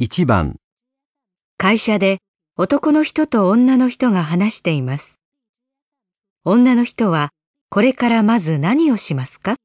[0.00, 0.56] 1番、
[1.58, 2.20] 会社で
[2.56, 5.16] 男の人と女の人が話しています。
[6.42, 7.28] 女の人は
[7.68, 9.56] これからまず何をしますか？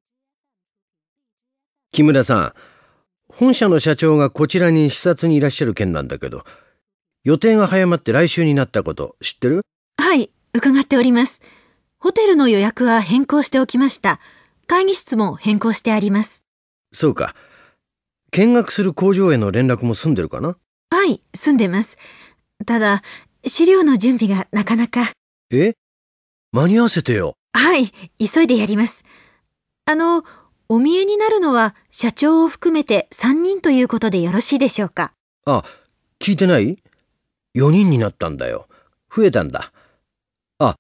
[1.94, 2.54] 木村さん、
[3.30, 6.44] 本社の社長がこちらに視察にいらっしゃる件なんだけど、
[7.24, 9.62] 予定が早まって来週になったこと知ってる？
[9.96, 11.40] はい、伺っております。
[11.98, 14.20] ホテルの予約は変更しておきました。
[14.68, 16.44] 会議室も変更してあります。
[16.92, 17.36] そうか。
[18.32, 20.58] 見学する工場への連絡も済んでるかな？
[20.90, 21.98] はい、住んでます。
[22.66, 23.02] ただ、
[23.46, 25.12] 資料の準備がなかなか。
[25.52, 25.74] え？
[26.52, 27.36] 間に合わせてよ。
[27.54, 29.04] はい、急いでやります。
[29.86, 30.24] あの、
[30.68, 35.14] お見えになるのは社長を含めて3人ということでよろしいでしょうか？
[35.46, 35.64] あ、
[36.20, 36.80] 聞いてない
[37.56, 38.68] ?4 人になったんだよ。
[39.14, 39.72] 増えたんだ。
[40.60, 40.76] あ、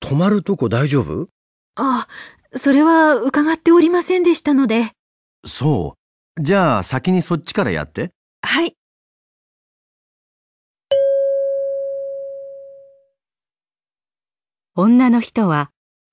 [0.00, 1.28] 泊まるとこ大丈夫？
[1.76, 2.06] あ、
[2.54, 4.92] それは伺っておりませんでしたので。
[5.46, 5.98] そう。
[6.38, 8.12] じゃあ先にそっちからやって。
[8.42, 8.76] はい。
[14.74, 15.70] 女の人は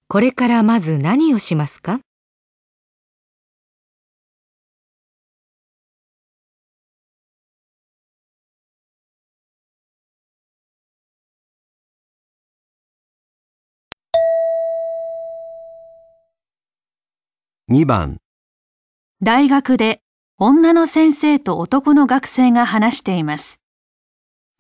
[0.08, 2.00] これからまず何をしますか
[17.68, 18.20] ？2番、
[19.22, 20.03] 大学で
[20.46, 23.62] 女の先生と男の学生が話しています。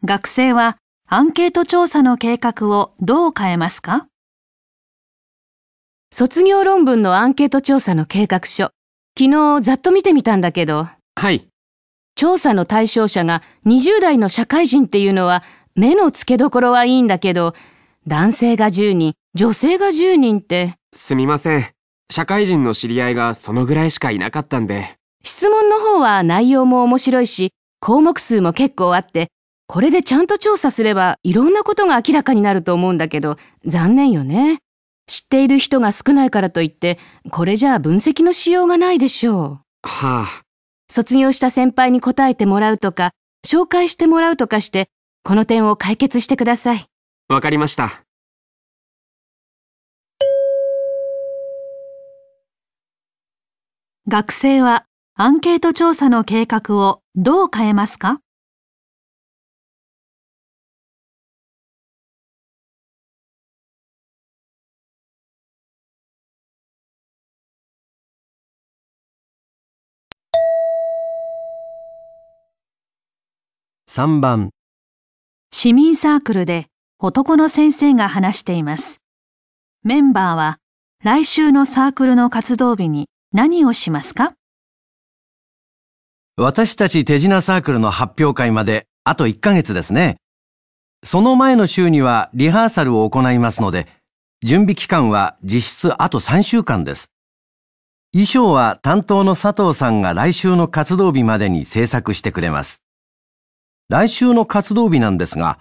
[0.05, 0.77] 学生は
[1.09, 4.07] アンケート調査の計画をどう変えますか？
[6.09, 8.71] 卒業論文のアンケート調査の計画書。
[9.19, 11.45] 昨日ざっと見てみたんだけど、はい。
[12.15, 15.43] 調査の対象者が20代の社会人っていうのは
[15.75, 17.55] 目の付けどころはいいんだけど、
[18.07, 21.65] 男性が10人、女性が10人って、すみません。
[22.09, 24.95] 社会人の知り合いがそのぐらいしかいなかったんで。
[25.25, 29.27] 質問の方は内容も面白いし、項目数も結構あって、
[29.67, 34.59] これでちゃんと調査すればいろんなことが明らかになると思うんだけど、残念よね。
[35.07, 36.99] 知っている人が少ないからといって、
[37.31, 39.87] これじゃあ分析のしようがないでしょう。
[39.87, 40.41] はあ。
[40.89, 43.11] 卒業した先輩に答えてもらうとか、
[43.45, 44.87] 紹介してもらうとかして、
[45.23, 46.85] この点を解決してください。
[47.29, 48.03] わかりました。
[54.07, 54.85] 学生は
[55.15, 58.19] アンケート調査の計画をどう変えますか
[73.87, 74.49] ？3番、
[75.51, 76.65] 市民サークルで
[76.97, 78.99] 男の先生が話しています。
[79.83, 80.57] メンバーは
[81.03, 84.33] 来週のサークルの活動日に何をしますか？
[86.35, 90.17] 私たち手品サークルの発表会まであと1ヶ月ですね。
[91.03, 93.87] その前の週にはリハーサルを行いますので、
[94.43, 97.11] 準備期間は実質あと3週間です。
[98.13, 102.81] 衣装は担当の佐藤さんが来週の活動日までに制作してくれます。
[103.89, 105.59] 来週の活動日なんですが、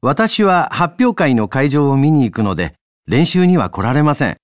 [0.00, 2.74] 私は発表会の会場を見に行くので、
[3.08, 4.36] 練習には来られません。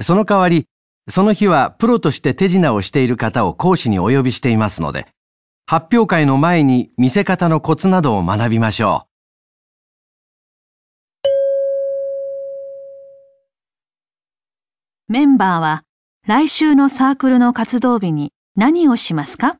[0.00, 0.66] その代わり、
[1.10, 5.06] その日はプロとして手品をしている方を講師にお呼びしていますので、
[5.66, 9.06] 発表会の前に見せ方のコツなどを学びましょ
[15.08, 15.12] う。
[15.12, 15.84] メンバーは
[16.26, 19.56] 来週のサークルの活動日に何をしますか？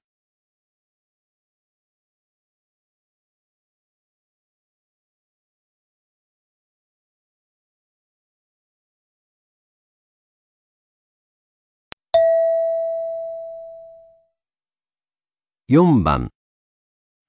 [15.70, 16.30] 4番、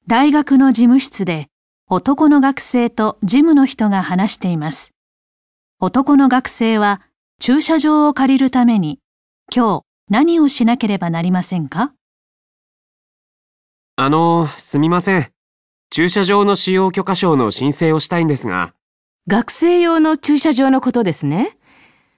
[0.07, 1.47] 大学の事務室で
[1.89, 4.93] 男の学生と事務の人が話しています。
[5.81, 7.01] 男の学生は
[7.41, 9.01] 駐車場を借りるために
[9.53, 11.91] 今日何をしなければなりませんか？
[13.97, 15.27] あの、すみません。
[15.89, 18.73] 駐車場の使用許可証の申請をしたいんですが。
[19.27, 21.57] 学生用の駐車場のことですね。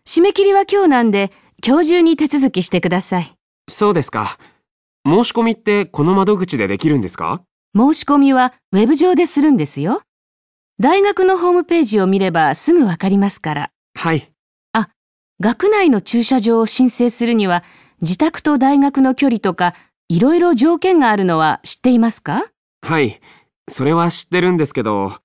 [0.05, 1.31] 締め切りは今日なんで、
[1.65, 3.33] 今日中に手続きしてください。
[3.71, 4.37] そうですか。
[5.05, 7.41] 申し込みってこの窓口でできるんですか？
[7.75, 10.01] 申し込みはウェブ上でするんですよ。
[10.79, 13.71] 大学のホームページを見ればすぐわかりますから。
[13.95, 14.27] はい。
[15.43, 17.63] 学内の駐車場を申請するには、
[18.03, 19.73] 自宅と大学の距離とか、
[20.07, 22.45] いろいろ条件があるのは知っていますか？
[22.83, 23.19] はい。
[23.67, 25.17] それは知ってるんですけど。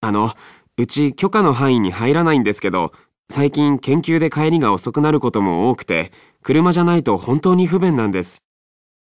[0.00, 0.32] あの、
[0.76, 2.90] うち許可の範囲に入らないんですけど、
[3.30, 6.10] 最近研究で帰りが遅くなることも多くて、
[6.42, 8.42] 車じゃないと本当に不便なんです。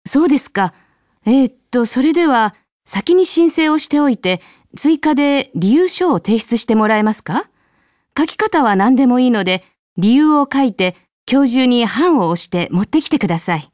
[0.07, 0.73] そうですか。
[1.25, 2.55] えーっと、と、それでは、
[2.85, 4.41] 先に申請をしておいて、
[4.75, 7.49] 追加で理由書を提出してもらえますか？
[8.17, 9.63] 書き方は何でもいいので、
[9.97, 10.95] 理由を書いて、
[11.29, 13.69] 今日中に版を押して持ってきてください。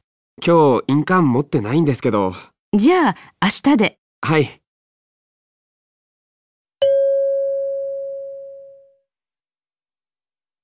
[0.46, 2.34] 今日印鑑持ってないんですけど。
[2.74, 4.00] じゃあ、明日で。
[4.22, 4.60] はい。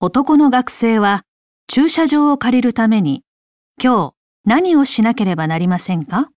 [0.02, 1.24] 男の学生は
[1.68, 3.24] 駐車場を借りるために
[3.82, 4.14] 今日
[4.50, 6.32] 何をしなければなりませんか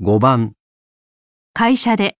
[0.00, 0.52] ？5番、
[1.52, 2.16] 会社で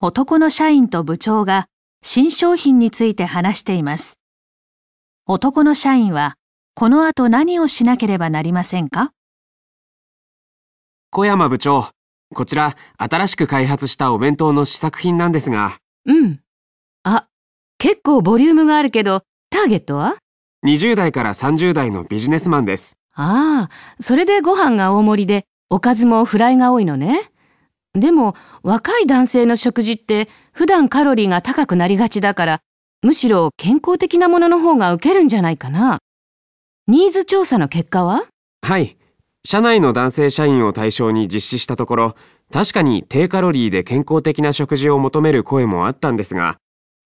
[0.00, 1.68] 男の社員と部長が
[2.02, 4.18] 新商品について話しています。
[5.26, 6.34] 男の社員は
[6.74, 9.12] この後何をしなければなりませんか？
[11.12, 11.88] 小山部長、
[12.32, 16.40] こちら新しく開発したお弁当の試作品なんですが、うん。
[17.02, 17.26] あ、
[17.78, 20.18] 結構ボリュームがあるけど、ターゲットは
[20.64, 22.96] ？20代から30代のビジネスマンです。
[23.12, 27.22] ああ、それでご飯が大盛りで、おかずもフライが多いのね。
[27.92, 32.60] でも、若い男性の食事って普段カロリーが高くなりがちだから、
[33.02, 35.98] むしろ健康的なものの方が受けるんじゃないかな。
[36.86, 38.26] ニーズ調査の結果は？
[38.62, 38.96] はい。
[39.44, 42.14] 社内の男性社員を対象に実施したところ、
[42.52, 46.56] 確かに低カロリーで健康的な食事を求める声もあったんですが、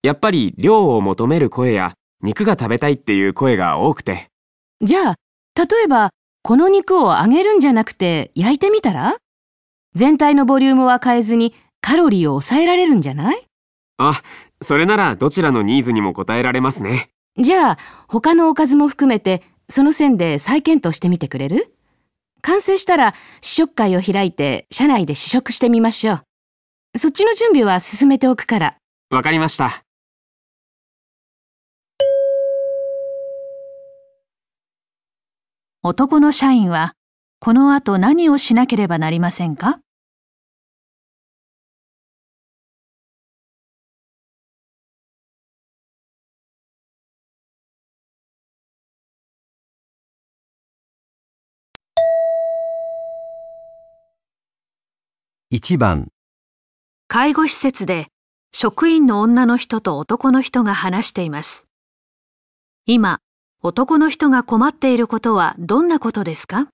[0.03, 4.27] やっぱり量を求める声や肉が食べたいっていう声が多くて。
[4.81, 5.15] じゃあ、
[5.57, 6.11] 例えば、
[6.43, 9.17] この肉を揚げるんじゃなくて焼いてみたら？
[9.95, 13.47] 全体のボリュームは変えずにカロリーを抑えられるんじゃない？
[13.99, 14.21] あ、
[14.61, 17.11] それならどちらのニーズにも応えられますね。
[17.39, 17.79] じゃあ、
[18.09, 21.71] 他のおかずも含めて、その線で再検討してみてくれる？
[22.47, 26.15] 完成したら試食会を開いて社内で試食してみましょ
[26.93, 26.99] う。
[26.99, 28.77] そっちの準備は進めておくから。
[29.09, 29.83] わかりました。
[35.83, 36.93] 男の社員は
[37.41, 39.81] この後何をしなければなりませんか？
[55.57, 56.09] 1番、
[57.07, 58.09] 介護施設で
[58.53, 61.69] 職員の女の人と男の人が話しています。
[62.87, 63.21] 今、
[63.63, 66.71] 男の人が困っていることはどんなことですか？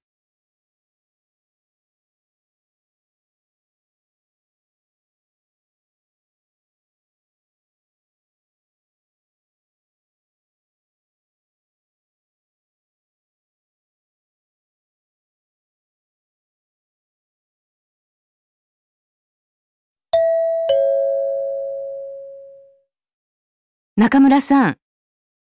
[24.00, 24.76] 中村さん、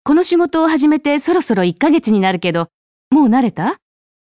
[0.03, 2.67] この仕事を始めてそろそろ1ヶ月になるけど、
[3.09, 3.77] もう慣れた？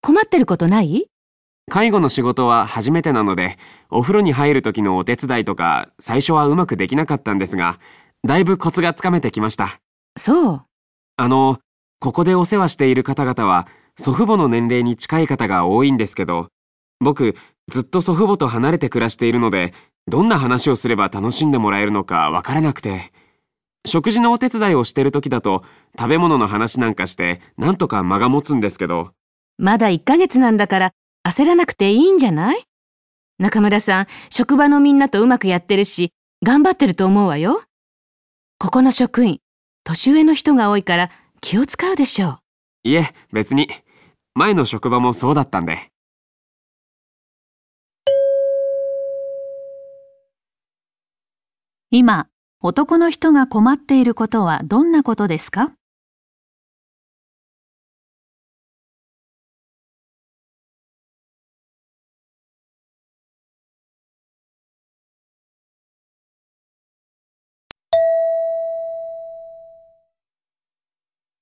[0.00, 1.08] 困ってることない？
[1.70, 3.58] 介護の仕事は初めてなので、
[3.90, 7.78] お風呂に入る時のお手伝いとか、最初はうまくできなかったんですが、
[8.26, 9.78] だいぶコツがつかめてきました。
[10.16, 10.62] そう。
[11.18, 11.58] あの、
[12.00, 13.68] ここでお世話している方々は、
[13.98, 16.48] 祖父母の年齢に近い方が多いんですけど、
[16.98, 17.36] 僕、
[17.70, 19.74] ずっと祖父母と離れて暮らしているので、
[20.06, 23.12] どんな話をすれば楽しんでもらえるのかわからなくて。
[23.86, 25.62] 食事のお手伝いをしてる時だと、
[25.98, 29.10] 食べ物の話なんかして、なんとか間が持つんですけど、
[29.58, 30.92] まだ1ヶ月なんだから
[31.28, 32.64] 焦らなくていいんじゃない？
[33.38, 36.12] 中村さん、職場のみんなとうまくやってるし、
[36.42, 37.62] 頑張ってると思うわよ。
[38.58, 39.40] ここの職員、
[39.84, 41.10] 年上の人が多いから
[41.40, 42.28] 気を使うでしょ
[42.84, 42.88] う。
[42.88, 43.68] いえ、別に。
[44.34, 45.90] 前の職場もそうだったんで。
[51.90, 52.28] 今、
[52.66, 55.74] 男の人が困っていることはどんなことですか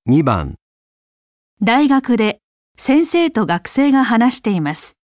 [0.05, 0.55] ？2番、
[1.61, 2.41] 大学で
[2.77, 4.97] 先生と学生が話しています。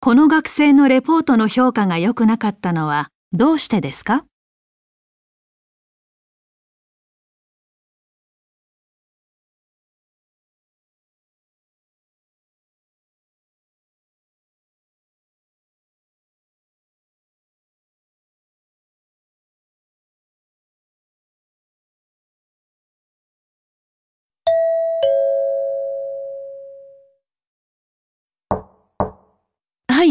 [0.00, 4.26] この学生のレポートの評価が良くなかったのはどうしてですか？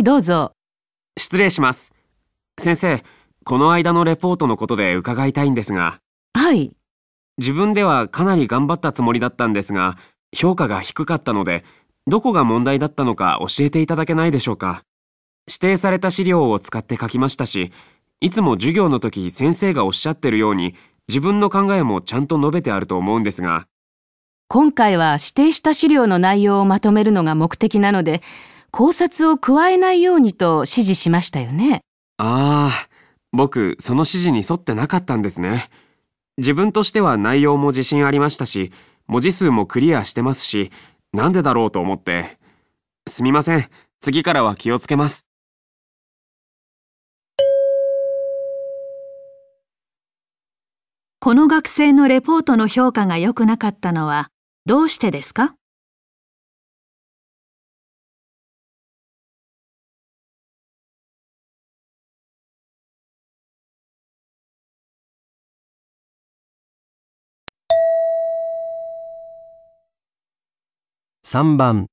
[0.06, 0.52] どうぞ。
[1.18, 1.92] 失礼します。
[2.60, 3.04] 先生、
[3.44, 5.98] この間のレポートのことで伺いたいんですが、
[6.36, 6.74] はい。
[7.40, 9.98] 自分ではかなり頑張ったつもりだったんですが、
[10.32, 11.66] 評価が低かったので、
[12.06, 14.84] どこが問題だったのか教えていただけないでしょうか。
[15.48, 17.72] 指定された資料を使って書きましたし、
[18.22, 20.76] いつも授業の時先生がおっしゃってるように、
[21.08, 23.66] 自分の考えもちゃんと述べてあると思うんですが、
[24.50, 28.22] 今回は指定した資料の内容をまとめるのが目的なので、
[28.78, 31.80] 考察を加えないようにと指示しましたよね。
[32.18, 32.90] ああ、
[33.32, 35.70] 僕、その指示に沿ってなかったんですね。
[36.38, 38.74] 自分としては内容も自信ありましたし、
[39.08, 40.72] 文字数もクリアしてますし、
[41.14, 42.38] なんでだろうと思って。
[43.08, 43.70] すみません。
[44.02, 45.26] 次からは気をつけます。
[51.22, 54.28] この学生のレポートの評価が良くなかったのは
[54.66, 55.56] どうしてですか？
[71.28, 71.88] 3番、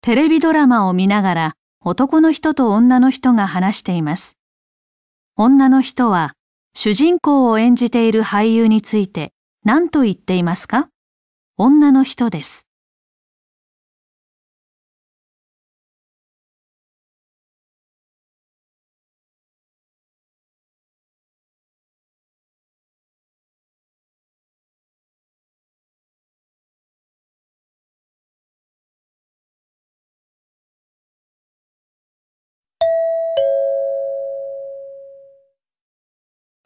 [0.00, 1.52] テレビドラマを見ながら
[1.84, 4.38] 男の人と女の人が話しています。
[5.36, 6.32] 女の人は
[6.72, 10.88] 主人公を演じている俳優について何と言っていますか？
[11.58, 12.66] 女の人です。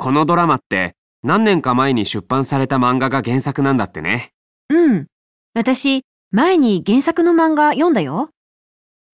[0.05, 4.33] このドラマって何年か前に出版された漫画が原作なんだってね。
[4.69, 5.07] うん。
[5.55, 8.29] 私、前に原作の漫画読んだよ。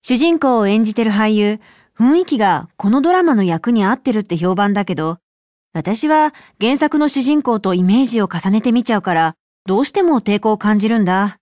[0.03, 1.61] 主人公を演じてる俳優、
[1.97, 5.19] 雰囲気がこのドラマの役に合ってるって評判だけど、
[5.75, 9.35] 私は原作の主人公とイメージを重ねてみちゃうから、
[9.67, 11.39] どうしても抵抗を感じるんだ。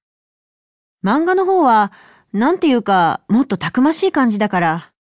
[1.03, 1.91] 漫画の方は、
[2.35, 4.93] なんていうか、もっとたくましい感じだから。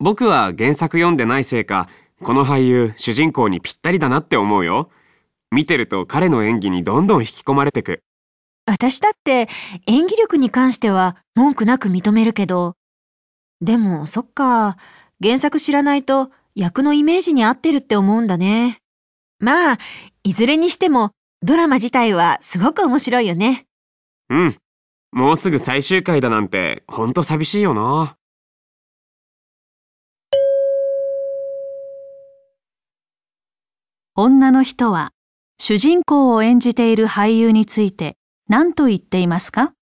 [0.00, 1.88] 僕は原作読んでないせいか、
[2.24, 4.90] この俳優、主人公にぴったりだなって思うよ。
[5.52, 8.02] 見てると彼の演技にどんどん引き込まれてく。
[8.66, 9.46] 私だって
[9.86, 12.76] 演技力に関しては文句なく認めるけど。
[13.60, 14.78] でも、そっか。
[15.22, 18.78] 原作知らないと役のイメージに合ってるって思うんだね。
[19.38, 19.78] まあ、
[20.22, 21.10] いずれにしても
[21.42, 23.66] ドラマ自体はすごく面白いよね。
[24.30, 24.56] うん。
[25.12, 28.16] もうすぐ最終回だなんて、ほんと寂しいよな。
[34.16, 35.10] 女の人は
[35.58, 38.16] 主人公を演じている俳優について
[38.48, 39.74] 何と言っていますか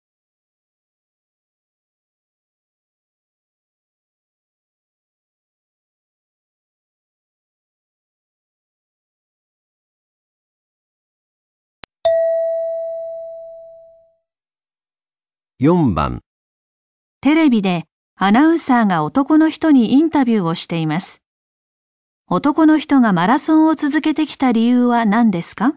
[15.61, 16.23] ？4番、
[17.21, 17.85] テレビで
[18.17, 21.22] アナウンサーが男の人にインタビューをしています。
[22.33, 25.75] 男の人がマラソンを続けてきた理由は何ですか？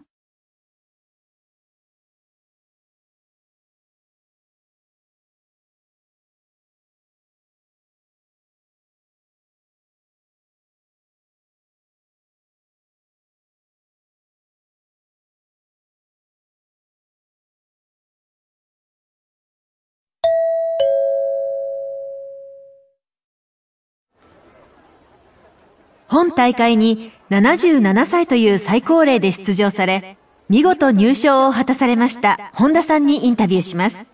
[26.16, 30.16] 本大会に77歳という最高齢で出場され、
[30.48, 34.10] 見事入賞を果たされました本田さんにインタビューします。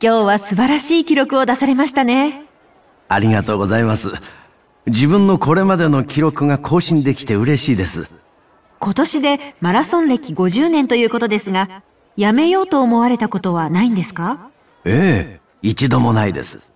[0.00, 2.44] 今日は素晴らしい記録を出されましたね。
[3.08, 4.10] ありがとうございます。
[4.86, 8.14] 自分のこれまでの記録が更新できて嬉しいです。
[8.78, 11.82] 今年でマラソン歴50年ということですが、
[12.16, 14.48] やめようと思われたことはないんですか？
[14.84, 16.70] ええ、一度もないです。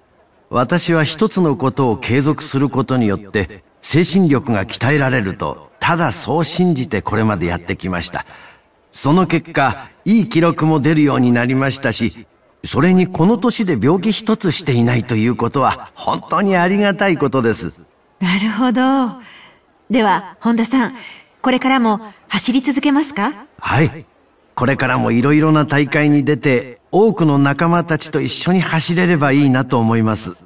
[0.49, 8.27] 私は一つのことを継続することによって精神力が鍛えられると、ただそう信じてこれまでやってきました。
[8.91, 12.27] その結果、いい記録も出るようになりましたし、
[12.65, 17.81] それにこの年で病気一つしていないということは本当にありがたいことです。
[18.19, 19.23] なるほど。
[19.89, 20.95] では、本田さん、
[21.41, 23.47] これからも走り続けますか？
[23.61, 24.05] はい。
[24.57, 30.45] これからもいろいろな大会に出て、多くの仲間たちと一緒に走れればいいなと思います。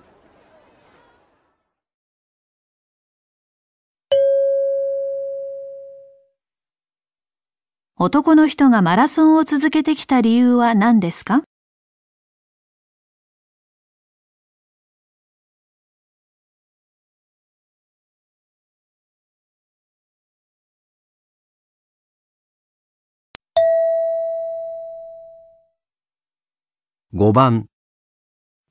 [8.02, 11.42] 男の人がマラソンを続けてきた理由は何ですか
[27.12, 27.66] ？5番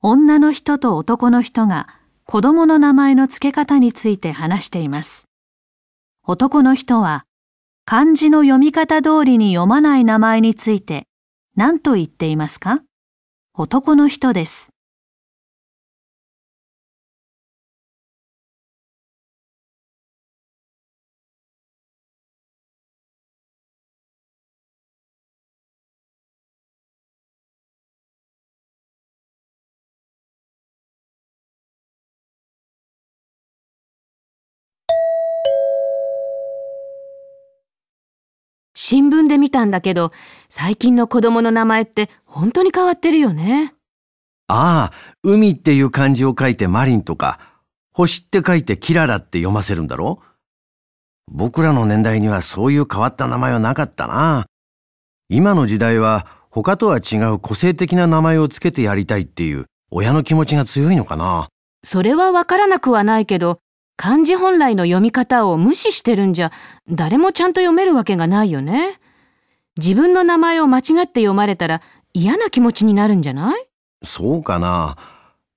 [0.02, 1.88] 女の人と男の人が
[2.26, 5.28] 子供の名前の付け方について話しています。
[6.26, 7.26] 男の人は
[7.91, 11.08] 漢字の読み方通りに読まない名前について
[11.55, 12.84] 何と言っていますか？
[13.55, 14.69] 男の人です。
[38.91, 40.12] 新聞で見たんだけど、
[40.50, 43.75] 最近の子供の名前って本当に変わってるよね。
[44.48, 47.39] ああ、海っていう漢字を書いてマリンとか、
[47.93, 50.24] 星って書いてキララって読ませるんだろ？
[51.31, 54.48] 僕らの年代にはそういう変わった名前はなかったな。
[55.29, 61.48] 今の時代は他とは違う個性的な名前をつけてやりたいっていう親の気持ちが強いのかな。
[61.84, 63.60] それはわからなくはないけど、
[64.01, 66.53] 漢字本来の読み方を無視してるんじゃ、
[66.89, 68.98] 誰もちゃんと読めるわけがないよね。
[69.77, 71.82] 自分の名前を間違って読まれたら
[72.13, 73.68] 嫌な気持ちになるんじゃない？
[74.06, 74.96] そうかな。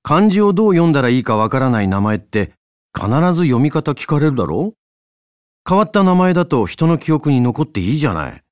[0.02, 2.50] 漢字をどう読んだらいいかわからない名前って
[2.92, 4.74] 必ず読み方聞かれるだろ？
[5.64, 8.42] 変わった名前だと人の記憶に残っていいじゃない。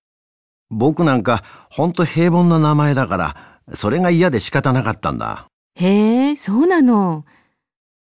[0.71, 3.37] 僕なんかほんと平凡な名前だから、
[3.75, 5.49] それが嫌で仕方なかったんだ。
[5.75, 7.25] へえ、そうなの。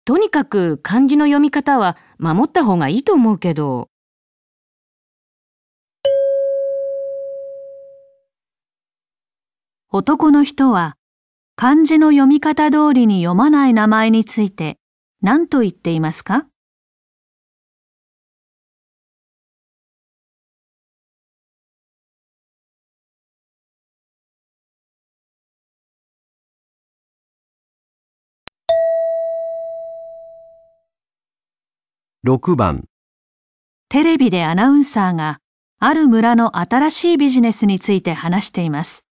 [0.10, 3.92] とにかく漢字の読み方は守った方がいいと思うけど。
[9.92, 10.96] 男の人は
[11.56, 14.80] 漢字の読み方通りに読まない名前について
[15.22, 16.48] 何と言っていますか？
[32.30, 32.86] 6番、
[33.90, 35.40] テレビでアナウンサーが
[35.80, 39.04] ある村の新しいビジネスについて話しています。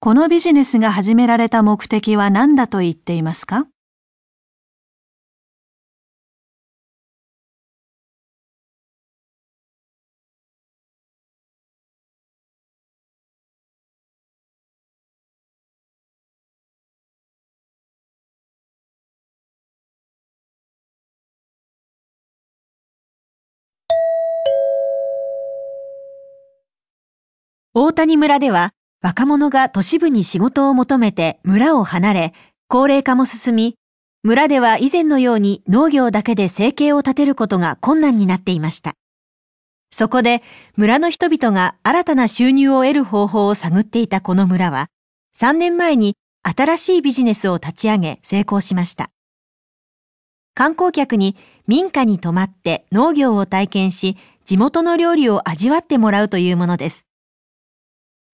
[0.00, 3.66] このビジネスが始められた目的は何だと言っていますか？
[27.98, 28.70] 谷村では
[29.02, 32.34] 若者が都市部に仕事を求めて村を離れ、
[32.68, 33.74] 高齢化も進み、
[34.22, 38.94] 村では以前のように農業だけで生計を立てることが困難になっていました。
[39.90, 40.44] そこで
[40.76, 44.86] 村の人々が新たな収入を得る方法を探っていたこの村は、
[45.36, 49.10] 3年前に新しいビジネスを立ち上げ成功しました。
[50.54, 51.34] 観光客に
[51.66, 57.07] 民家に泊まって農業を体験し、地元の料理を味わってもらうというものです。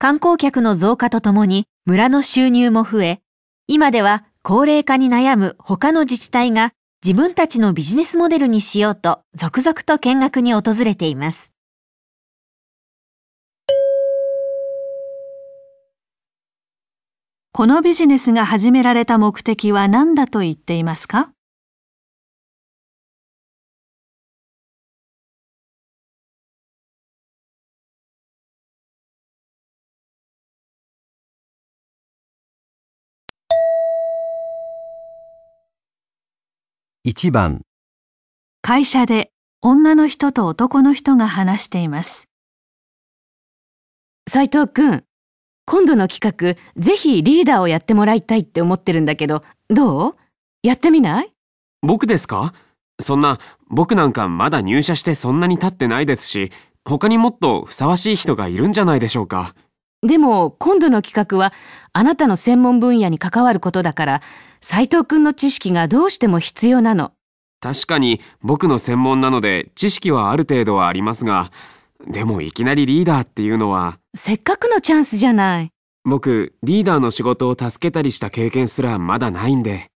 [0.04, 3.20] 観光客の増加とともに村の収入も増え、
[3.66, 11.54] 今では高齢化に悩む他の自治体が自分たちのビジネスモデルにしようと続々と見学に訪れています。
[17.52, 21.33] このビジネスが始められた目的は何だと言っていますか？
[37.06, 37.60] 1番、
[38.62, 42.30] 会社で女の人と男の人が話しています。
[44.26, 45.04] 斉藤くん、
[45.66, 50.16] 今度の企画、ぜひリーダーをやってもらいたいって思ってるんだけど、どう？
[50.62, 51.30] やってみない？
[51.82, 52.54] 僕ですか？
[53.02, 53.38] そんな、
[53.68, 56.52] 僕なんかまだ入社してそんなに経ってないですし、
[56.86, 59.54] 他にもっとふさわしい人がいるんじゃないでしょうか。
[60.00, 61.52] でも、今度の企画は、
[61.94, 64.22] あなたの専門分野に関わることだから、
[64.66, 67.12] 斉藤くんの知識がどうしても必要なの。
[67.60, 71.52] 確かに僕の専門なので知識はある程度はありますが、
[72.08, 75.68] でもいきなりリーダーっていうのは、せっかくのチャンスじゃない。
[76.06, 79.90] 僕、リーダーの仕事を助けたりした経験すらまだないんで。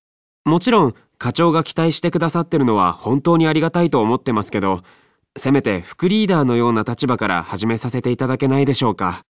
[0.44, 4.82] もちろん、課長が期待してくださってるのは本当にありがたいと思ってますけど、
[5.38, 9.22] せめて副リーダーのような立場から始めさせていただけないでしょうか。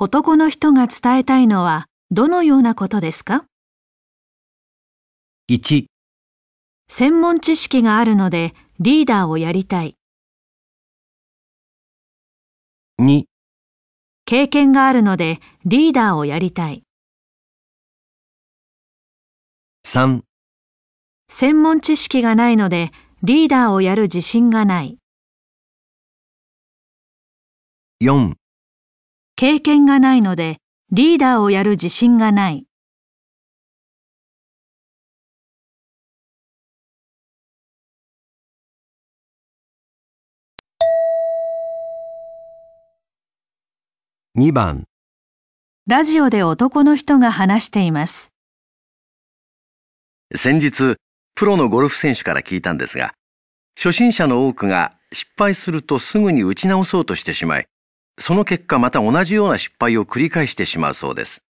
[0.00, 3.46] 男の人が伝えたいのはどのようなことですか
[5.50, 5.86] ？1、
[6.86, 9.96] 専門知識があるのでリーダーをやりたい。
[13.00, 13.24] 2、
[14.24, 16.84] 経験があるのでリーダーをやりたい。
[19.84, 20.20] 3、
[21.26, 22.92] 専門知識がないので
[23.24, 24.98] リーダーをやる自信がない。
[28.00, 28.34] 4、
[29.40, 30.58] 経験がないので
[30.90, 32.66] リーダーをやる自信がない。
[44.34, 44.88] 2番、
[45.86, 48.32] ラジオで男の人が話しています。
[50.34, 50.96] 先日、
[51.36, 53.14] プロのゴルフ選手から聞いたんですが、
[53.76, 57.68] 初心者の多くが失敗するとすぐに打ち直そうとしてしまい、
[58.18, 61.42] その結果また同じような失敗を繰り返してしまうそうです。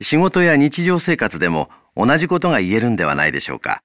[0.00, 3.80] 仕事や日常生活でも同じことが言えるんではないでしょうか。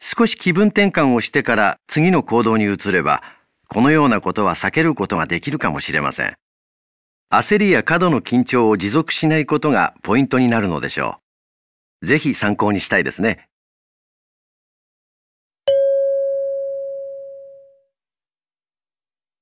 [0.00, 3.22] 少し気分転換をしてから次の行動に移れば、
[3.68, 6.34] このようなことは避けることができるかもしれません。
[7.30, 11.20] 焦りや過度の緊張を持続しないことがポイントになるのでしょ
[12.02, 12.06] う。
[12.06, 13.47] ぜひ参考にしたいですね。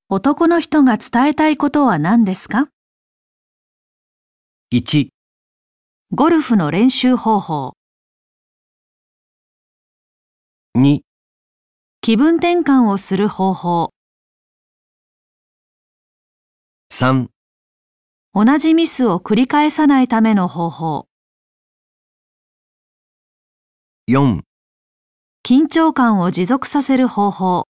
[0.09, 2.69] 男の人が伝えたいことは何ですか
[4.73, 5.09] ？1、
[6.13, 7.73] ゴルフの練習方法。
[10.77, 11.01] 2、
[11.99, 13.89] 気分転換をする方法。
[16.93, 17.27] 3、
[18.33, 21.07] 同じミスを繰り返さないための方法。
[24.09, 24.39] 4、
[25.43, 27.66] 緊張感を持続させる方法。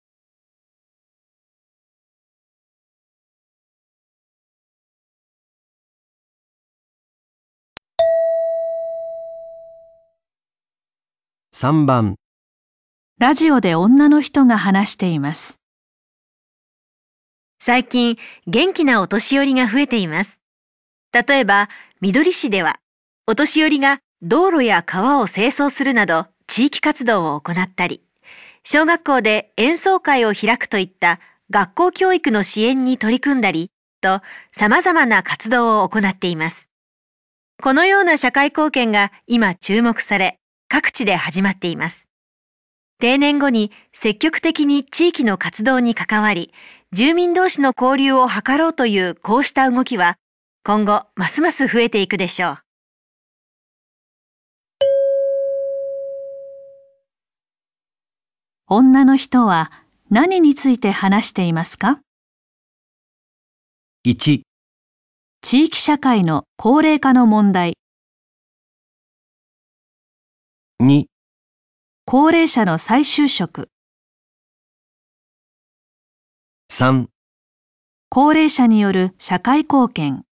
[11.62, 12.16] 3番、
[13.20, 15.60] ラジオで女の人が話しています。
[17.60, 20.40] 最近、元気なお年寄りが増えています。
[21.12, 21.68] 例えば、
[22.00, 22.80] 緑市では、
[23.28, 28.02] お年寄りが道路や川を清掃するなど地域活動を行ったり、
[28.64, 33.70] 小学校で演奏会を開くといった学校教育の支援に取り組んだり、
[34.00, 34.20] と
[34.50, 36.70] 様々な活動を行っています。
[37.62, 40.40] このような社会貢献が今注目され、
[40.72, 42.08] 各地で始まっています。
[42.98, 46.50] 定年後に積極的に地域の活動に関わり、
[46.92, 50.16] 住民同士の交流を図ろうというこうした動きは、
[50.64, 52.58] 今後ますます増えていくでしょう。
[58.66, 59.70] 女の人は
[60.08, 62.00] 何について話していますか
[64.06, 64.40] ？1、
[65.42, 67.74] 地域社会の高齢化の問題、
[70.84, 71.04] 2、
[72.06, 73.70] 高齢者の再就職、
[76.72, 77.06] 3、
[78.08, 80.24] 高齢者による社会貢献、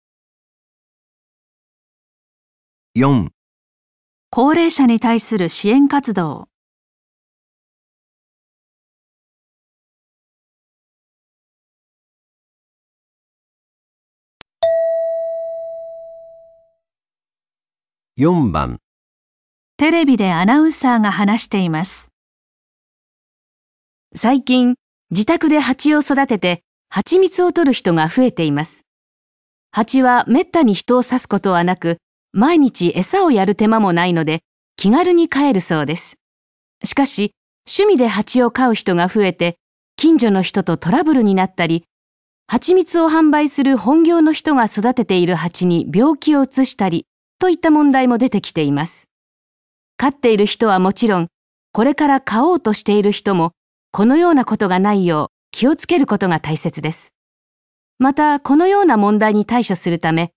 [2.96, 3.28] 4、
[4.30, 6.48] 高齢者に対する支援活動、
[18.16, 18.80] 4番、
[19.80, 22.10] テレビでアナウンサーが話しています。
[24.14, 24.74] 最近、
[25.10, 28.82] 自宅で蜂を育てて蜂蜜を取る人が増えています。
[29.72, 31.96] 蜂はめったに人を刺すことはなく、
[32.34, 34.40] 毎日餌をやる手間もないので、
[34.76, 36.16] 気軽に飼えるそうです。
[36.84, 37.32] しかし、
[37.66, 39.56] 趣味で蜂を飼う人が増えて、
[39.96, 41.84] 近所の人とトラブルになったり、
[42.48, 47.06] 蜂蜜を販売する本業の人が育てている蜂に病気を移したり、
[47.38, 49.09] といった問題も出てきています。
[50.00, 51.28] 飼っている人はもちろん、
[51.74, 53.52] これから飼おうとしている人も、
[53.92, 57.12] このようなことがないよう気をつけることが大切です。
[57.98, 60.30] また、このような問題に対処するため、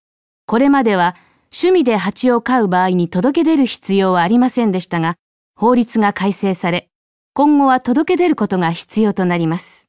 [0.48, 5.16] これまでは趣味で蜂を飼う場合に届け出る必要はありませんでしたが、
[5.56, 6.90] 法律が改正され、
[7.34, 9.88] 今後は届け出ることが必要となります。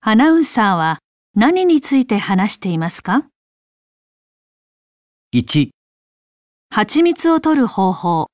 [0.00, 1.00] アナウンサーは
[1.34, 3.26] 何について話していますか？
[5.36, 5.70] 1、
[6.70, 8.28] 蜂蜜を取る方法、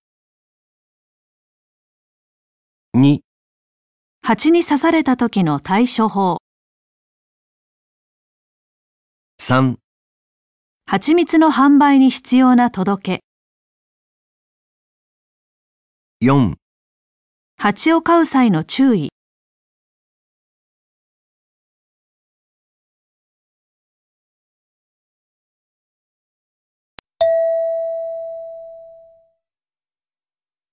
[2.94, 3.20] 2、
[4.20, 6.42] 蜂に刺された時の対処法、
[9.40, 9.76] 3、
[10.84, 13.22] 蜂蜜の販売に必要な届
[16.20, 16.56] け、4、
[17.56, 19.08] 蜂を飼う際の注意、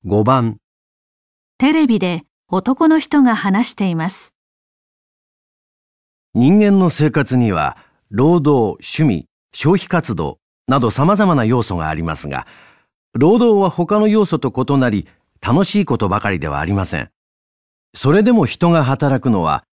[0.10, 0.56] 5番、
[1.58, 4.34] テレビで男の人が話しています。
[6.34, 7.76] 人間の生活には、
[8.10, 12.48] 労働、趣味、消費活動など様々な要素がありますが、
[13.16, 15.10] 労働は他の要素と異なり、
[15.46, 17.10] 楽しいことばかりではありません。
[17.94, 19.66] それでも人が働くのは、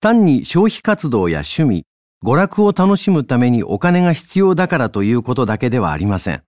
[0.00, 1.84] 単に消費活動や趣味、
[2.24, 6.42] 娯楽を楽しむためにお金が必要だからということだけではありません。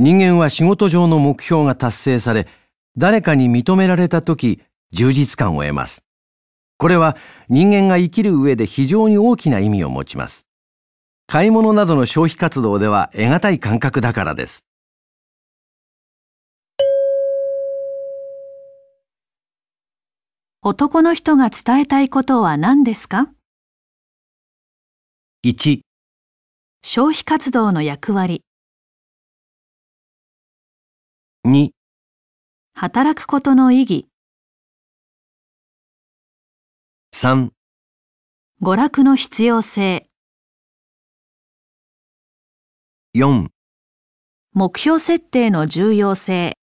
[0.00, 2.48] 人間は仕事上の目標が達成され、
[2.96, 6.04] 誰かに認められたとき、充実感を得ます。
[6.78, 7.18] これは
[7.50, 10.46] 人間が生きる上で非常に大きな意味を持ちます。
[11.26, 14.64] 買い物などの消費活動では得難い感覚だからです。
[20.62, 23.28] 男の人が伝えたいことは何ですか
[25.44, 25.82] ？1、
[26.82, 28.42] 消費活動の役割、
[31.46, 31.70] 2、
[32.74, 34.08] 働くことの意義、
[37.14, 37.48] 3、
[38.60, 40.06] 娯楽の必要性、
[43.14, 43.48] 4、
[44.52, 46.58] 目標設定の重要性、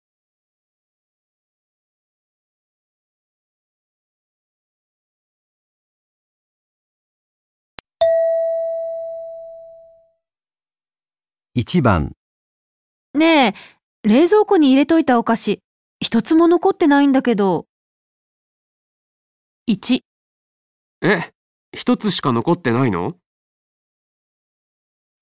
[11.55, 12.17] 1番、
[13.15, 13.55] ねえ、
[14.07, 15.63] 冷蔵庫に入れといたお菓子、
[15.99, 17.67] 一つも残ってないんだけど、
[19.67, 20.05] 1、
[21.01, 21.33] え、
[21.75, 23.13] 一つしか残ってないの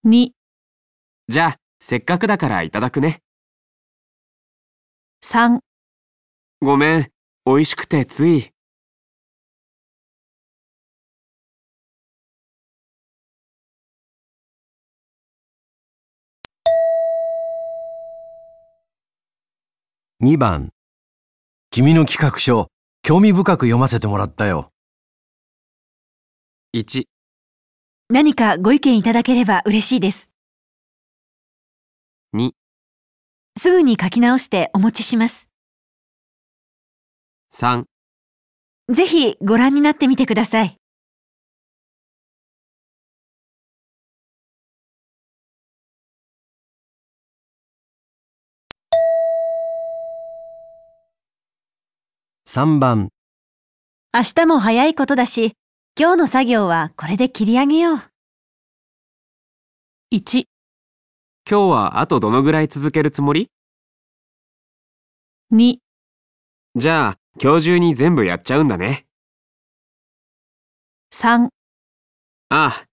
[0.04, 0.30] ？2、
[1.28, 3.22] じゃあ、せっかくだからいただくね。
[5.22, 5.60] 3、
[6.60, 7.12] ごめん、
[7.46, 8.51] 美味しくてつい。
[20.24, 20.70] 2番。
[21.70, 22.68] 君の企画書、
[23.02, 24.70] 興味深く読ませてもらったよ。
[26.76, 27.06] 1、
[28.08, 30.30] 何かご意見いただければ嬉しいです。
[32.36, 32.52] 2、
[33.58, 35.50] すぐに書き直してお持ちします。
[37.52, 37.86] 3
[38.92, 40.81] ぜひご覧になってみてください。
[52.54, 53.08] 3番。
[54.12, 55.54] 明日も早いことだし、
[55.98, 57.98] 今日の作業はこれで切り上げよう。
[60.14, 60.44] 1、
[61.50, 63.48] 今日はあとどのぐらい続けるつもり
[65.50, 65.78] ？2、
[66.76, 69.06] じゃあ、今日中に全部やっちゃうんだね。
[71.14, 71.48] 3、あ
[72.50, 72.84] あ、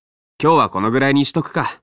[0.41, 1.81] 今日はこのぐらいにしとくか。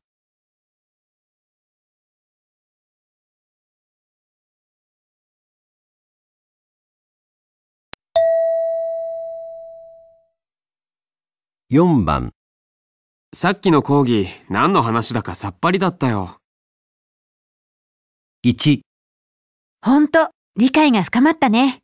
[11.68, 12.30] 4番。
[13.34, 16.38] さっきの講義、何の話だかさっぱりだったよ。
[18.44, 18.82] 1、
[19.84, 21.80] ほんと、理解が深まったね。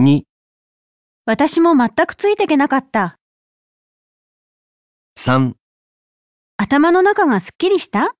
[0.00, 0.22] 2、
[1.26, 3.18] 私も全くついてけなかった。
[5.18, 5.52] 3、
[6.56, 8.15] 頭の中がすっきりした？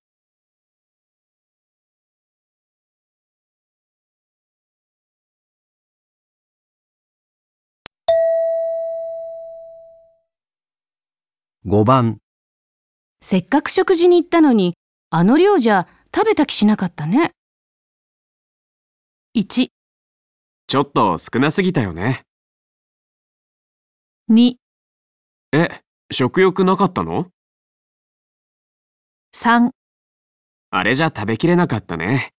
[11.68, 12.18] 5番。
[13.20, 14.74] せっかく食事に行ったのに、
[15.10, 17.32] あの量じゃ食べた気しなかったね。
[19.36, 19.70] 1、
[20.68, 22.22] ちょっと少なすぎたよね。
[24.30, 24.54] 2、
[25.54, 25.80] え、
[26.12, 27.32] 食欲なかったの
[29.34, 29.70] ？3、
[30.70, 32.30] あれじゃ食べきれなかったね。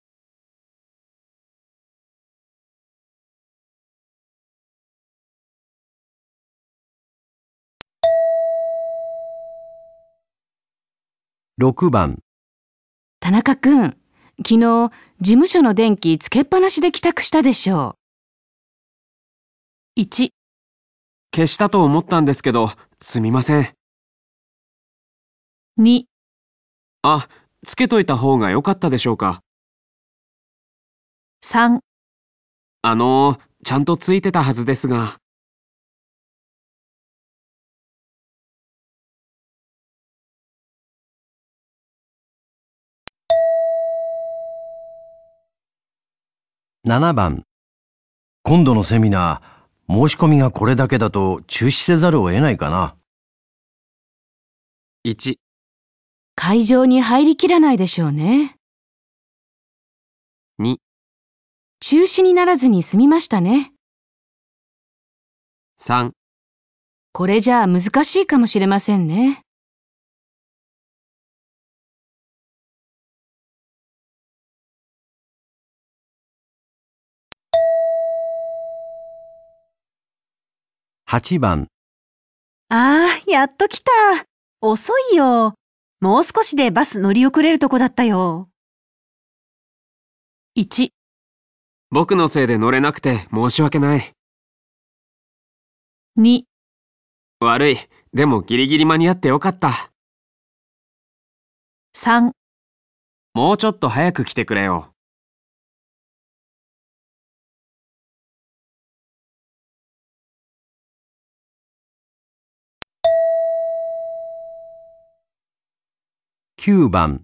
[11.60, 12.20] 6番。
[13.20, 13.84] 田中くん、
[14.46, 14.92] 昨日、事
[15.22, 17.96] 務所の電気つけっぱなしで帰宅したでしょ
[19.98, 20.30] 1、
[21.34, 22.70] 消したと思ったんですけど、
[23.02, 23.74] すみません。
[25.80, 26.04] 2、
[27.02, 27.28] あ、
[27.66, 29.42] つけといた方が良かったでしょうか。
[31.44, 31.80] 3、
[32.84, 35.18] あのー、ちゃんとついてたはずですが。
[46.88, 47.44] 7番。
[48.44, 52.96] 今度のセミナー、申し込みがこれだけだと中止せざるを得ないかな。
[55.06, 55.38] 1、う。
[56.36, 58.56] 会場に入りきらないでしょうね。
[60.62, 60.78] 2、
[61.82, 63.74] 中止にならずに済みましたね。
[65.82, 66.12] 3、
[67.12, 69.42] これじゃあ難しいかもしれませんね。
[81.10, 81.70] 8番、
[82.68, 83.92] ああ、やっと来た。
[84.60, 85.54] 遅いよ。
[86.02, 88.50] もう少しでバス乗り遅れるとこだったよ。
[90.58, 90.90] 1、
[91.92, 94.12] 僕のせいで乗れなくて申し訳ない。
[96.20, 96.44] 2、
[97.40, 97.78] 悪い。
[98.14, 99.94] でもギリギリ間に合ってよかった。
[101.96, 102.32] 3、
[103.34, 104.92] もうちょっと早く来てくれよ。
[116.68, 117.22] 9番、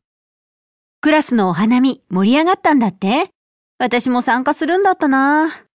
[1.02, 3.30] クラスのお花見盛り上がったんだって？
[3.78, 5.66] 私も参加するんだったな。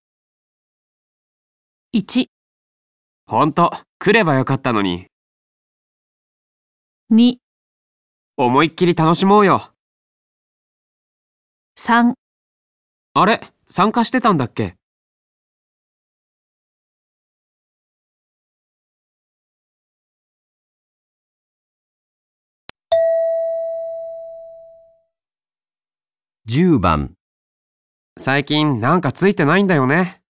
[1.94, 2.28] 1、
[3.26, 5.08] ほんと、来ればよかったのに。
[7.12, 7.36] 2、
[8.38, 9.70] 思いっきり楽しもうよ。
[11.78, 12.14] 3、
[13.12, 14.77] あれ参加してたんだっけ？
[26.50, 27.12] 10番、
[28.18, 30.22] 最近なんかついてないんだよね。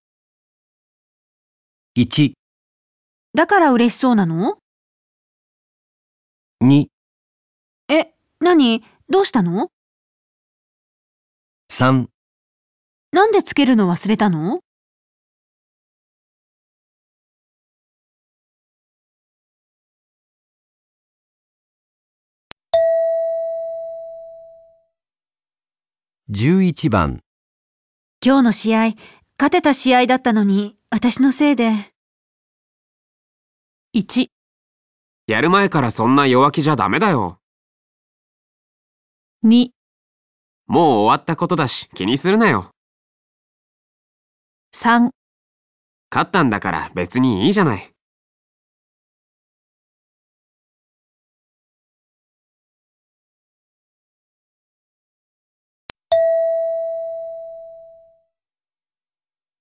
[1.97, 2.33] 1、
[3.35, 4.59] だから嬉しそうなの
[6.61, 6.89] ？2、
[7.89, 8.83] え、何？
[9.09, 9.71] どうしたの
[11.71, 12.09] ？3、
[13.13, 14.59] なんでつけるの忘れたの？
[26.31, 27.23] 11番、
[28.23, 28.79] 今日の試合、
[29.39, 31.73] 勝てた試合だったのに、私のせいで。
[33.97, 34.27] 1、
[35.27, 37.41] やる前からそんな弱気じゃダメだよ。
[39.43, 39.71] 2、
[40.67, 42.73] もう終わったことだし気にするなよ。
[44.77, 45.09] 3、
[46.11, 47.91] 勝ったんだから別にいいじゃない。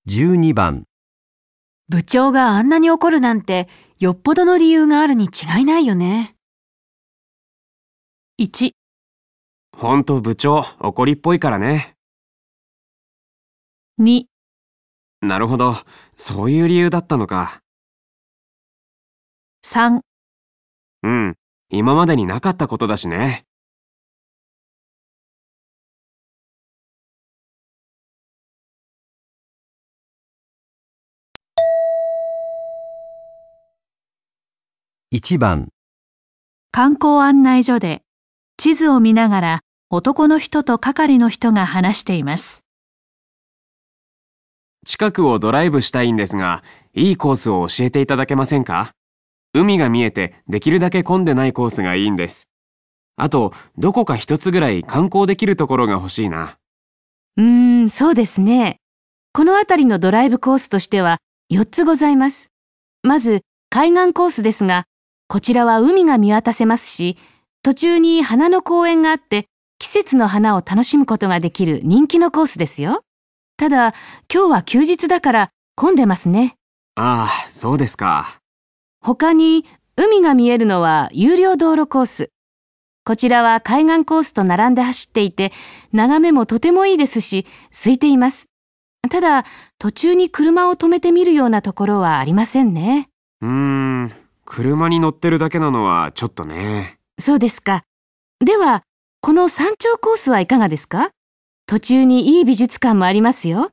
[0.08, 0.84] 12番、
[1.90, 3.68] 部長があんなに怒るなんて、
[3.98, 6.34] よっぽどの理由があるに違いないよね。
[8.40, 8.70] 1、
[9.76, 11.94] ほんと部長、怒りっぽいからね。
[14.00, 14.24] 2、
[15.20, 15.74] なるほど、
[16.16, 17.60] そういう理由だったのか。
[19.66, 20.00] 3、
[21.02, 21.34] うん、
[21.68, 23.44] 今までになかったことだしね。
[35.18, 35.70] 1番、
[36.70, 38.02] 観光案内所で
[38.56, 42.62] 地図を見ながら男の人と係の人が話しています。
[44.86, 46.62] 近くをドライブしたいんですが、
[46.94, 48.92] いいコースを教えていただけませんか？
[49.54, 52.46] 海が見えてできるだけ混んでないコースがいいんです。
[53.16, 56.58] あと、どこか一つぐらい観光できるところが欲しいな。
[57.36, 58.76] うーん、そうですね。
[59.32, 61.18] この辺りのドライブコースとしては
[61.50, 62.52] 4つございます。
[63.02, 64.84] まず、海岸コースですが、
[65.28, 67.18] こちらは海が見渡せますし、
[67.62, 69.44] 途中に花の公園があって、
[69.78, 73.02] 季節の花を楽しむことができる人気のコースですよ。
[73.58, 73.92] ただ、
[74.32, 76.54] 今日は休日だから混んでますね。
[76.94, 78.38] ああ、そうですか。
[79.02, 82.30] 他に、海が見えるのは有料道路コース。
[83.04, 85.52] こちらは海岸コースと並んで走っていて、
[85.92, 88.46] 眺めもとてもいいですし、空いています。
[89.10, 89.44] ただ、
[89.78, 93.08] 途中に車を止めてみるようなところはありませんね。
[93.42, 94.12] うーん、
[94.50, 96.98] 車に乗ってるだけなのはちょっとね。
[97.20, 97.82] そうですか。
[98.42, 98.82] では、
[99.20, 101.10] この山頂コースはいかがですか？
[101.66, 103.70] 途中にいい美術館もありますよ。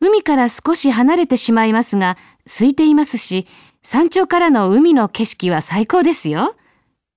[0.00, 3.46] 海から少し離れてしまいますが、空いていますし、
[3.82, 6.56] 山頂からの海の景色は最高ですよ。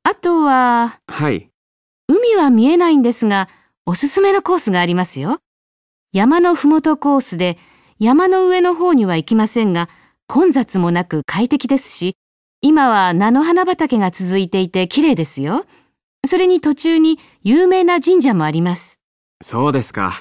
[0.04, 1.50] あとは、はい。
[2.10, 3.48] 海は見えないんですが、
[3.86, 5.40] おすすめのコースがありますよ。
[6.12, 7.58] 山のふもとコースで、
[7.98, 9.88] 山の上の方には行きませんが、
[10.28, 12.18] 混雑もなく快適ですし、
[12.66, 15.66] 今は菜の花畑が続いていて綺麗ですよ。
[16.26, 19.02] それに途中に有名な神社もあります。
[19.44, 20.14] そうですか。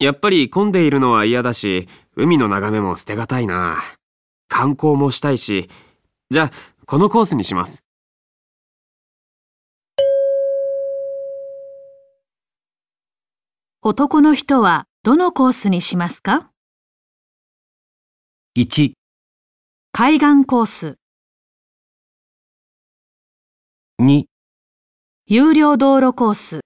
[0.00, 3.76] やっぱり混んでいるのは嫌だし、海の眺めも捨てがたいな。
[4.48, 5.70] 観光もしたいし、
[6.30, 6.50] じゃあ、
[6.84, 7.84] このコースにします。
[13.82, 16.50] 男の人はどのコースにしますか
[18.58, 18.94] ？1、
[19.92, 20.96] 海岸コース、
[24.04, 24.24] 2、
[25.26, 26.60] 有料道路コース、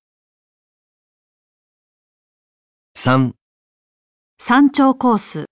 [2.97, 3.35] 3、
[4.39, 5.45] 山頂コース、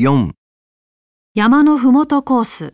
[0.00, 0.32] 4、
[1.34, 2.72] 山のふもとコース、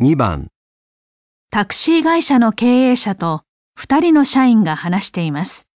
[0.00, 0.46] 2番、
[1.50, 3.45] タクシー会社の経営者と
[3.78, 5.68] 2人の社員が話しています。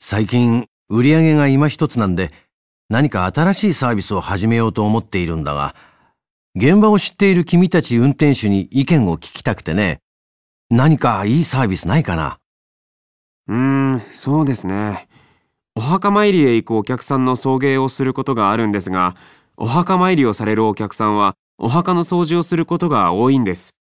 [0.00, 2.32] 最近売り上げが今一つなんで
[2.88, 5.76] 何か新しいサービスを始めようと思っているんだが、
[6.56, 10.00] 現場を知っている君たち運転手に意見を聞きたくてね、
[10.70, 12.38] 何かいいサービスないかな？
[13.46, 13.56] うー
[13.96, 15.08] ん、そうですね。
[15.74, 19.14] お墓参りへ行くお客さんの送迎をすることがあるんですが、
[19.56, 23.74] お墓参りをされるお客さんはお墓の掃除をすることが多いんです。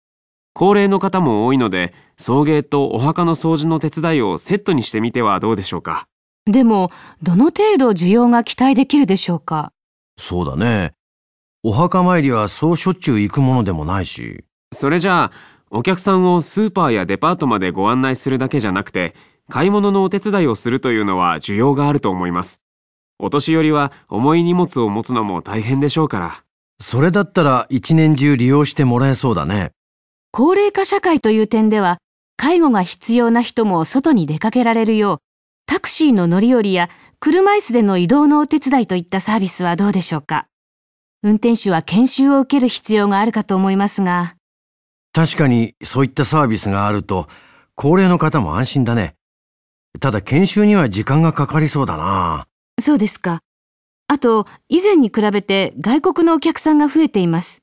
[0.58, 6.08] 高齢の方も多いので、送迎とお墓の掃除の手伝いをセットにしてみてはどうでしょうか？
[6.46, 6.90] でも、
[7.22, 9.72] どの程度需要が期待できるでしょうか？
[10.18, 10.94] そうだね。
[11.62, 14.46] お墓参りはそうしょっちゅう行くものでもないし。
[14.72, 15.32] それじゃあ、
[15.70, 19.14] お客さんをスーパーやデパートまでご案内するだけじゃなくて、
[19.50, 22.62] 買い物のお手伝いをするというのは需要があると思います。
[23.18, 26.44] お年寄りは重い荷物を持つのも大変でしょうから。
[26.80, 29.72] それだったら一年中利用してもらえそうだね。
[30.38, 31.96] 高齢化社会という点では、
[32.36, 35.18] 介護が必要な人も外に出かけられるよう、
[35.64, 40.46] タクシーの乗り降りや車椅子での移動のお手伝いといったサービスはどうでしょうか？
[41.22, 44.34] 運転手は研修を受ける必要があるかと思いますが、
[45.14, 47.28] 確かにそういったサービスがあると、
[47.74, 49.14] 高齢の方も安心だね。
[50.00, 52.46] ただ研修には時間がかかりそうだな。
[52.78, 53.40] そうですか。
[54.06, 57.62] あと、以前に比べて外国のお客さんが増えています。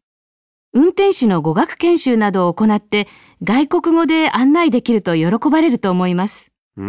[0.76, 3.08] 運転手の語学研修などを行って、
[3.44, 6.52] 外国語で案内できると喜ばれると思います。
[6.78, 6.84] うー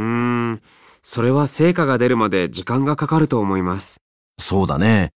[0.52, 0.62] ん、
[1.02, 3.98] それは成果が出るまで時間がかかると思います。
[4.40, 5.10] そうだね。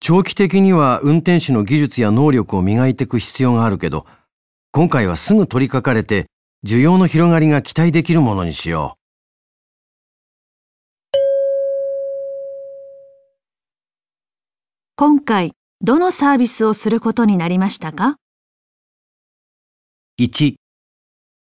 [0.00, 4.06] 長期的には運転手の技術や能力を磨いていく必要があるけど、
[4.72, 6.24] 今回はすぐ取り掛かれて、
[6.66, 8.96] 需要の広がりが期待できるものにしよ
[14.96, 15.52] 今回、
[15.82, 18.16] どのサービスをすることになりましたか？
[20.18, 20.22] う。
[20.22, 20.54] 1、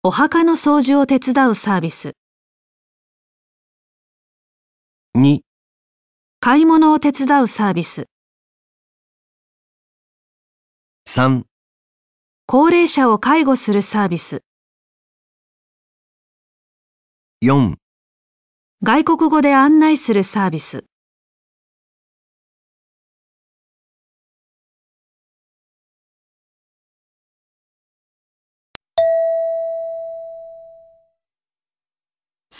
[0.03, 2.15] お墓の掃除を手伝うサービス、
[5.15, 5.41] 2、
[6.41, 8.07] 買い物を手伝うサービス、
[11.07, 11.43] 3、
[12.47, 14.43] 高齢者を介護するサービス、
[17.43, 17.75] 4、
[18.83, 20.87] 外国語で案内するサービス。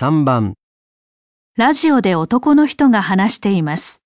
[0.05, 0.53] 3番、
[1.57, 4.03] ラジオで男の人が話しています。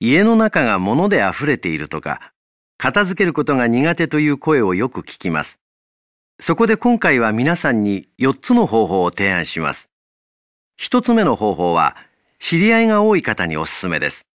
[0.00, 2.32] 家の中が物で溢れているとか、
[2.78, 5.60] 片付けることが苦手という声をよく聞きます。
[6.40, 9.92] そこで今回は皆さんに4つの方法を提案します。
[10.80, 11.96] 1つ目の方法は、
[12.40, 14.26] 知り合いが多い方におすすめです。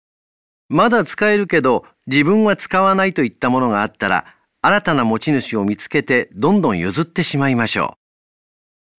[0.69, 4.27] まだ使えるけど自分は使わないといったものがあったら、
[4.63, 8.06] 新たな持ち主を見つけてどんどん譲ってしまいましょう。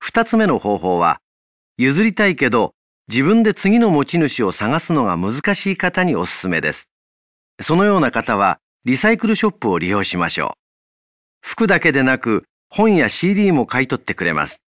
[0.03, 1.19] 2つ目の方法は、
[1.77, 2.73] 譲りたいけど
[3.07, 6.89] 自分で次の持ち主を探すのが難しい方におすすめです。
[7.61, 10.57] そのような方はリサイクルショップを利用しましょう。
[11.41, 14.61] 服だけでなく本や CD も買い取ってくれます。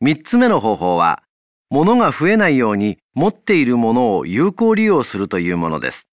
[0.00, 1.22] 三つ目の方法は、
[1.70, 6.08] 物が増えないように持っているものを有効利用するというものです。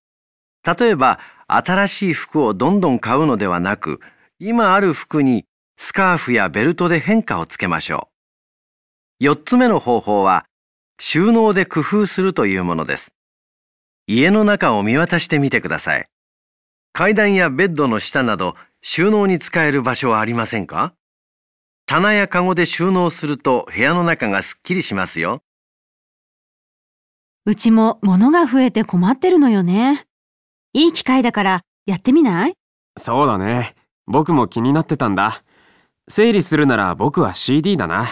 [0.66, 4.00] 例えば、新しい服をどんどん買うのではなく、
[4.38, 5.45] 今ある服に
[5.76, 8.08] スカーフやベルトで変化をつけましょ
[9.20, 9.24] う。
[9.24, 10.46] 四つ目の方法は、
[10.98, 13.12] 収納で工夫するというものです。
[14.06, 16.08] 家の中を見渡してみてください。
[16.92, 20.94] 階段やベッドの下など収納に使える場所はありませんか？
[21.84, 25.42] 棚やカゴで収納すると部屋の中がすっきりしますよ。
[27.44, 30.06] うちも物が増えて困ってるのよね。
[30.72, 32.54] いい機会だからやってみない？
[32.96, 33.74] そうだね。
[34.06, 35.42] 僕も気になってたんだ。
[36.08, 38.06] 整理するなら僕は CD だな。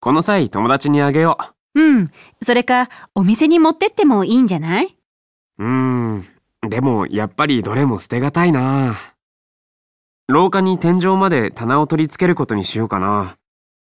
[0.00, 1.36] この際友達にあげよ
[1.74, 2.10] うん。
[2.42, 4.96] それか、お店に持ってってもいいんじゃない？
[5.58, 6.26] ううーん。
[6.68, 8.94] でもやっぱりどれも捨てがたいな。
[10.28, 13.36] 廊下に天井まで棚を取り付けることにしようかな。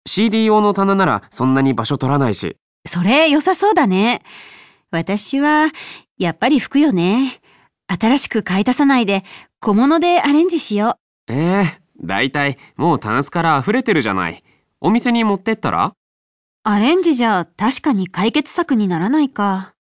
[0.06, 2.58] CD 用の棚ならそんなに場所取らないし。
[2.86, 4.22] それ良さそうだね。
[4.92, 5.70] 私は、
[6.18, 7.42] やっぱり服よね。
[7.88, 9.24] 新しく買い足さないで、
[9.60, 10.98] 小物でアレンジしよ
[11.30, 11.34] う。
[11.34, 11.66] ええー、
[12.02, 14.44] だいたいもうタンスから溢れてるじゃない。
[14.80, 15.94] お店に持ってったら？
[16.64, 19.74] アレンジじゃ確かに解決策にならないか。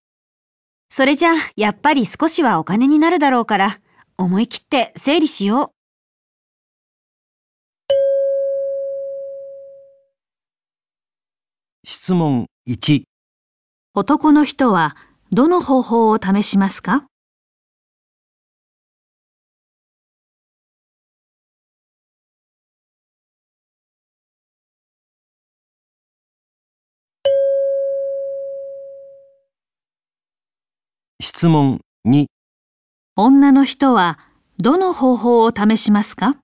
[0.89, 3.79] それじゃ、やっぱり少しはお金になるだろうから、
[4.17, 5.77] 思い切って整理しよう。
[11.85, 13.03] 質問1
[13.93, 14.95] 男の人は
[15.31, 17.05] どの方法を試しますか？
[31.37, 32.25] 質問2
[33.15, 34.17] 女の人は
[34.57, 36.37] どの方法を試しますか？